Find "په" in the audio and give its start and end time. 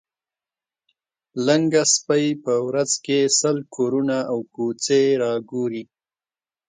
2.43-2.53